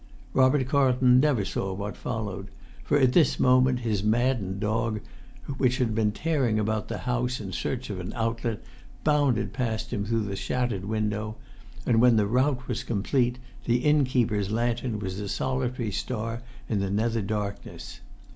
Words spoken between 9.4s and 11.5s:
past him through the shattered window;